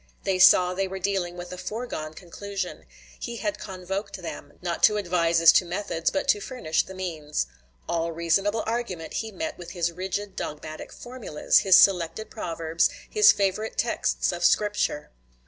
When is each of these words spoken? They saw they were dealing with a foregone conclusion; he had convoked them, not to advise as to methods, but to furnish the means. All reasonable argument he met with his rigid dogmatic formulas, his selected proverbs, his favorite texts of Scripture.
They 0.23 0.39
saw 0.39 0.73
they 0.73 0.87
were 0.87 0.97
dealing 0.97 1.37
with 1.37 1.51
a 1.53 1.59
foregone 1.59 2.15
conclusion; 2.15 2.87
he 3.19 3.35
had 3.35 3.59
convoked 3.59 4.17
them, 4.19 4.53
not 4.59 4.81
to 4.85 4.97
advise 4.97 5.39
as 5.39 5.51
to 5.51 5.63
methods, 5.63 6.09
but 6.09 6.27
to 6.29 6.39
furnish 6.41 6.81
the 6.81 6.95
means. 6.95 7.45
All 7.87 8.11
reasonable 8.11 8.63
argument 8.65 9.13
he 9.21 9.31
met 9.31 9.59
with 9.59 9.73
his 9.73 9.91
rigid 9.91 10.35
dogmatic 10.35 10.91
formulas, 10.91 11.59
his 11.59 11.77
selected 11.77 12.31
proverbs, 12.31 12.89
his 13.11 13.31
favorite 13.31 13.77
texts 13.77 14.31
of 14.31 14.43
Scripture. 14.43 15.11